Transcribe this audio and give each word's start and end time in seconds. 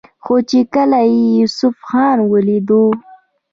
خو 0.23 0.35
چې 0.49 0.59
کله 0.73 0.99
يې 1.13 1.21
يوسف 1.39 1.75
خان 1.87 2.17
وليدو 2.31 2.83